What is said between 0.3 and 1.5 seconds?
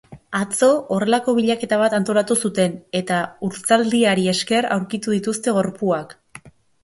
Atzo horrelako